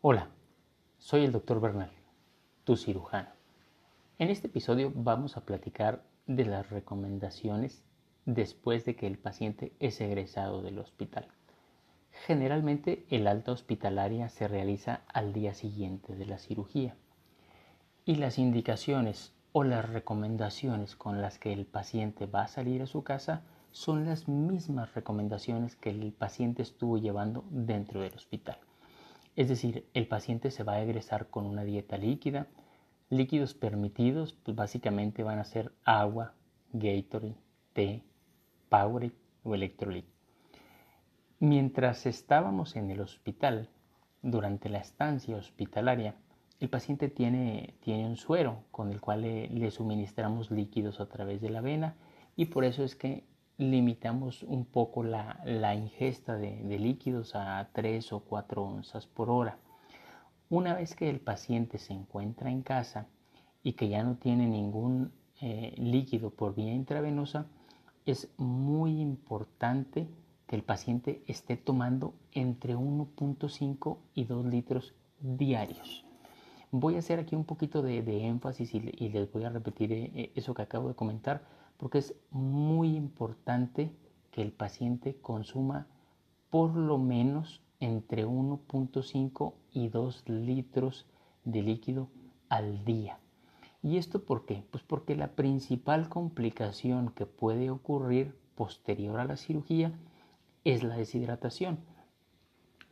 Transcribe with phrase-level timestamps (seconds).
[0.00, 0.28] Hola,
[0.98, 1.90] soy el doctor Bernal,
[2.64, 3.28] tu cirujano.
[4.18, 7.82] En este episodio vamos a platicar de las recomendaciones
[8.24, 11.28] después de que el paciente es egresado del hospital.
[12.26, 16.96] Generalmente el alta hospitalaria se realiza al día siguiente de la cirugía
[18.06, 22.86] y las indicaciones o las recomendaciones con las que el paciente va a salir a
[22.86, 23.42] su casa
[23.78, 28.58] son las mismas recomendaciones que el paciente estuvo llevando dentro del hospital.
[29.36, 32.48] Es decir, el paciente se va a egresar con una dieta líquida.
[33.08, 36.34] Líquidos permitidos, pues básicamente van a ser agua,
[36.72, 37.36] Gatorade,
[37.72, 38.02] té,
[38.68, 39.14] Powerade
[39.44, 40.10] o Electrolyte.
[41.38, 43.68] Mientras estábamos en el hospital,
[44.22, 46.16] durante la estancia hospitalaria,
[46.58, 51.50] el paciente tiene, tiene un suero con el cual le, suministramos líquidos a través de
[51.50, 51.94] la vena
[52.34, 58.20] y por eso es que limitamos un poco la, ingesta de, líquidos a 3 o
[58.20, 59.58] 4 onzas por hora.
[60.48, 63.06] Una vez que el paciente se encuentra en casa
[63.62, 67.46] y que ya no tiene ningún eh, líquido por vía intravenosa,
[68.06, 70.08] es muy importante
[70.46, 76.04] que el paciente esté tomando entre 1.5 y 2 litros diarios.
[76.70, 80.54] Voy a hacer aquí un poquito de, énfasis y, les voy a repetir eh, eso
[80.54, 81.42] que acabo de comentar
[81.78, 83.90] porque es muy importante
[84.30, 85.86] que el paciente consuma
[86.50, 91.06] por lo menos entre 1.5 y 2 litros
[91.44, 92.08] de líquido
[92.48, 93.18] al día.
[93.82, 94.64] ¿Y esto por qué?
[94.70, 99.92] Pues porque la principal complicación que puede ocurrir posterior a la cirugía
[100.64, 101.78] es la deshidratación.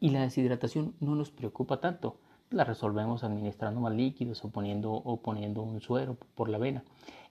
[0.00, 2.16] Y la deshidratación no nos preocupa tanto
[2.52, 6.84] la resolvemos administrando más líquidos o poniendo, o poniendo un suero por la vena.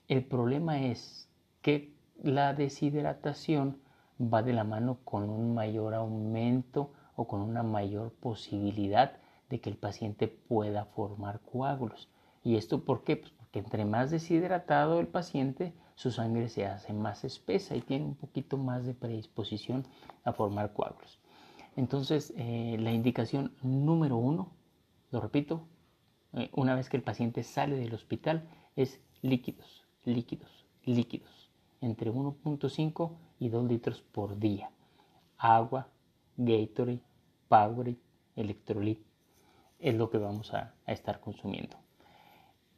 [0.08, 1.30] El problema es
[1.62, 3.78] que la deshidratación
[4.22, 9.18] va de la mano con un mayor aumento o con una mayor posibilidad
[9.50, 12.10] de que el paciente pueda formar coágulos.
[12.44, 13.18] ¿Y esto por qué?
[13.18, 18.06] Pues porque entre más deshidratado el paciente, su sangre se hace más espesa y tiene
[18.06, 19.86] un poquito más de predisposición
[20.24, 21.20] a formar coágulos.
[21.76, 24.52] Entonces, eh, la indicación número uno
[25.12, 25.68] lo repito,
[26.34, 31.51] eh, una vez que el paciente sale del hospital es líquidos, líquidos, líquidos,
[31.82, 34.70] entre 1.5 y 2 litros por día.
[35.38, 35.88] Agua,
[36.38, 37.02] Gatorade,
[37.50, 37.98] Powerade,
[38.36, 39.04] Electrolyte
[39.80, 41.78] es lo que vamos a, a estar consumiendo.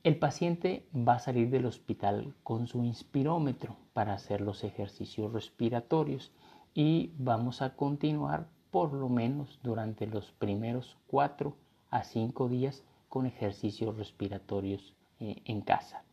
[0.04, 6.32] El paciente va a salir del hospital con su inspirómetro para hacer los ejercicios respiratorios
[6.74, 11.56] y vamos a continuar por lo menos durante los primeros 4
[11.90, 16.04] a 5 días con ejercicios respiratorios eh, en casa.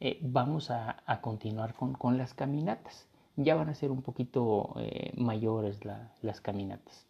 [0.00, 3.06] Eh, vamos a, continuar con, las caminatas.
[3.36, 5.80] Ya van a ser un poquito eh, mayores
[6.22, 7.06] las caminatas.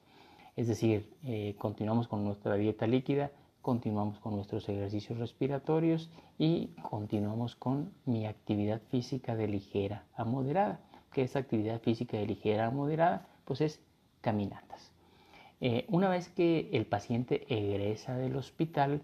[0.56, 1.08] Es decir,
[1.58, 3.30] continuamos con nuestra dieta líquida,
[3.62, 10.80] continuamos con nuestros ejercicios respiratorios y continuamos con mi actividad física de ligera a moderada.
[11.12, 13.26] que es actividad física de ligera a moderada?
[13.44, 13.80] Pues es
[14.20, 14.92] caminatas.
[15.60, 19.02] Eh, una vez que el paciente egresa del hospital,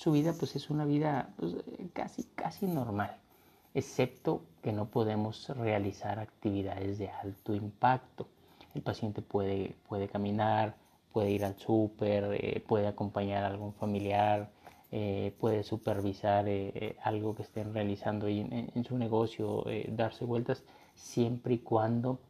[0.00, 1.56] su vida pues es una vida pues,
[1.92, 3.18] casi, casi normal,
[3.74, 8.26] excepto que no podemos realizar actividades de alto impacto.
[8.74, 10.74] El paciente puede, puede caminar,
[11.12, 14.48] puede ir al súper, eh, puede acompañar a algún familiar,
[14.90, 16.46] eh, puede supervisar
[17.02, 22.20] algo que estén realizando en, su negocio, darse vueltas, siempre y cuando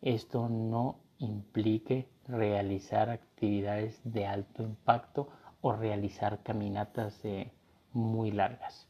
[0.00, 5.28] esto no implique realizar actividades de alto impacto
[5.60, 7.20] o realizar caminatas
[7.92, 8.86] muy largas.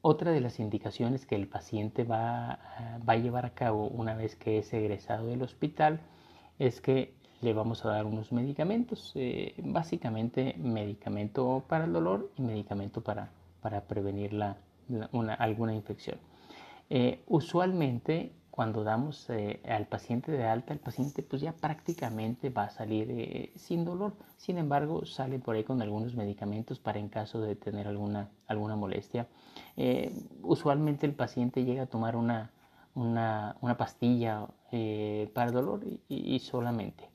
[0.00, 2.58] Otra de las indicaciones que el paciente va,
[3.08, 6.00] va, a llevar a cabo una vez que es egresado del hospital
[6.58, 12.42] es que le vamos a dar unos medicamentos, eh, básicamente medicamento para el dolor y
[12.42, 13.30] medicamento para,
[13.60, 14.56] para prevenir la,
[15.38, 16.18] alguna infección.
[16.88, 22.64] Eh, usualmente cuando damos eh, al paciente de alta, el paciente pues ya prácticamente va
[22.64, 24.12] a salir eh, sin dolor.
[24.36, 28.76] Sin embargo, sale por ahí con algunos medicamentos para en caso de tener alguna, alguna
[28.76, 29.26] molestia.
[29.78, 30.12] Eh,
[30.42, 32.50] usualmente el paciente llega a tomar una,
[32.94, 34.46] una, pastilla
[35.32, 37.08] para el dolor y, solamente.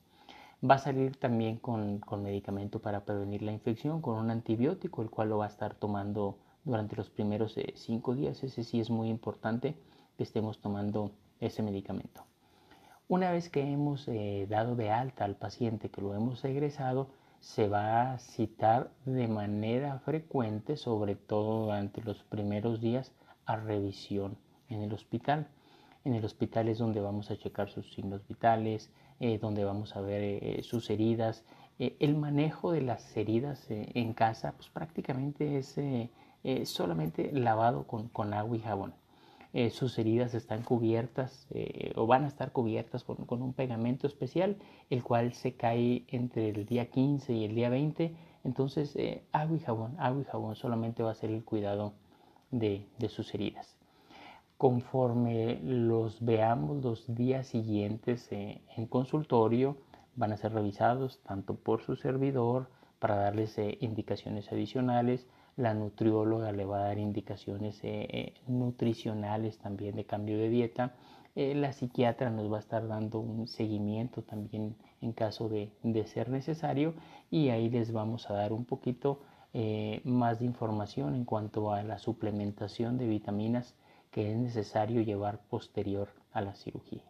[0.68, 5.10] Va a salir también con, con medicamento para prevenir la infección, con un antibiótico, el
[5.10, 8.42] cual lo va a estar tomando durante los primeros cinco días.
[8.42, 9.76] Ese sí es muy importante
[10.16, 12.24] que estemos tomando ese medicamento.
[13.08, 17.08] Una vez que hemos eh, dado de alta al paciente, que lo hemos egresado,
[17.40, 23.12] se va a citar de manera frecuente, sobre todo durante los primeros días,
[23.46, 24.36] a revisión
[24.68, 25.48] en el hospital.
[26.04, 30.02] En el hospital es donde vamos a checar sus signos vitales, eh, donde vamos a
[30.02, 31.44] ver eh, sus heridas.
[31.78, 35.78] el manejo de las heridas en casa pues prácticamente es
[36.68, 38.92] solamente lavado con, con, agua y jabón.
[39.70, 41.48] Sus heridas están cubiertas
[41.94, 44.56] o van a estar cubiertas con, con, un pegamento especial,
[44.90, 48.14] el cual se cae entre el día 15 y el día 20.
[48.44, 48.96] Entonces,
[49.32, 51.94] agua y jabón, agua y jabón solamente va a ser el cuidado
[52.50, 53.76] de, sus heridas.
[54.56, 59.76] Conforme los veamos los días siguientes eh, en consultorio,
[60.16, 62.68] van a ser revisados tanto por su servidor
[62.98, 65.28] para darles eh, indicaciones adicionales.
[65.58, 70.94] La nutrióloga le va a dar indicaciones eh, nutricionales también de cambio de dieta.
[71.34, 76.30] la psiquiatra nos va a estar dando un seguimiento también en caso de, de ser
[76.30, 76.94] necesario
[77.30, 79.20] y ahí les vamos a dar un poquito
[79.54, 83.74] eh, más de información en cuanto a la suplementación de vitaminas
[84.10, 87.02] que es necesario llevar posterior a la cirugía.